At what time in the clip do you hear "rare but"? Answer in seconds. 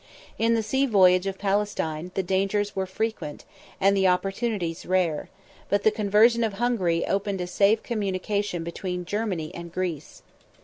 4.83-5.83